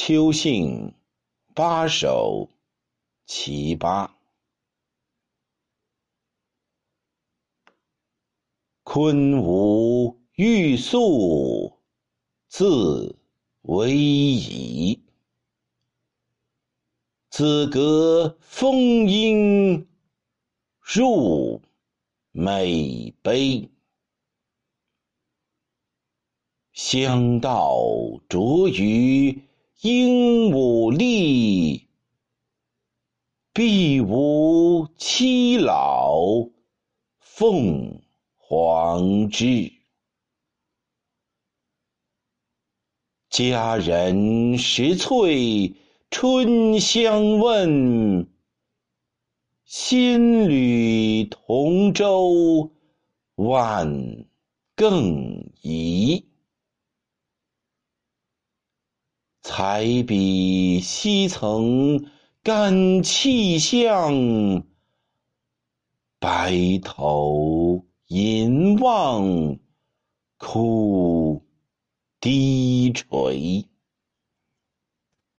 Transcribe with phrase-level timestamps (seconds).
[0.00, 0.94] 秋兴
[1.56, 2.48] 八首
[3.26, 4.16] 其八。
[8.84, 11.72] 昆吾欲速，
[12.46, 13.18] 自
[13.62, 15.02] 为夷。
[17.28, 19.88] 子歌风音，
[20.80, 21.60] 入
[22.30, 23.68] 美悲。
[26.72, 27.74] 香道
[28.28, 29.47] 浊于
[29.80, 31.86] 鹦鹉立，
[33.52, 36.48] 必无欺老
[37.20, 38.02] 凤
[38.34, 39.72] 凰之。
[43.30, 45.76] 佳人拾翠
[46.10, 48.28] 春相问，
[49.64, 52.72] 新侣同舟
[53.36, 54.26] 晚
[54.74, 56.27] 更移。
[59.50, 62.04] 才比西曾
[62.42, 64.62] 干气象，
[66.20, 69.58] 白头吟望
[70.36, 71.42] 哭
[72.20, 73.64] 低垂。